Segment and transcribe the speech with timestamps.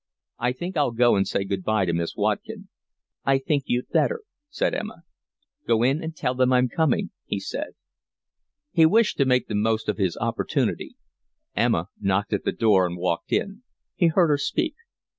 [0.39, 2.69] "I think I'll go and say good bye to Miss Watkin."
[3.23, 5.03] "I think you'd better," said Emma.
[5.67, 7.75] "Go in and tell them I'm coming," he said.
[8.71, 10.95] He wished to make the most of his opportunity.
[11.55, 13.61] Emma knocked at the door and walked in.
[13.93, 14.73] He heard her speak.